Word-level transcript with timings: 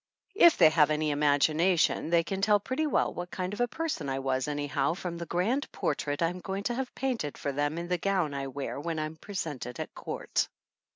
If 0.33 0.57
they 0.57 0.71
have 0.71 0.89
any 0.89 1.11
imagination 1.11 2.09
they 2.09 2.23
can 2.23 2.41
tell 2.41 2.59
pretty 2.59 2.87
well 2.87 3.13
what 3.13 3.29
kind 3.29 3.53
of 3.53 3.61
a 3.61 3.67
person 3.67 4.09
I 4.09 4.17
was 4.17 4.47
anyhow 4.47 4.95
from 4.95 5.19
the 5.19 5.27
grand 5.27 5.71
portrait 5.71 6.23
I'm 6.23 6.39
going 6.39 6.63
to 6.63 6.73
have 6.73 6.95
painted 6.95 7.37
for 7.37 7.51
them 7.51 7.77
in 7.77 7.87
the 7.87 7.99
gown 7.99 8.33
I 8.33 8.47
wear 8.47 8.79
when 8.79 8.97
I'm 8.97 9.15
presented 9.15 9.79
at 9.79 9.93
court. 9.93 10.47